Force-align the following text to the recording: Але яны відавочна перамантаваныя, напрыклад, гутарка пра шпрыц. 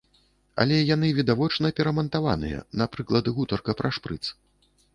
Але 0.63 0.77
яны 0.95 1.07
відавочна 1.17 1.71
перамантаваныя, 1.81 2.65
напрыклад, 2.83 3.25
гутарка 3.39 3.71
пра 3.83 3.95
шпрыц. 3.99 4.23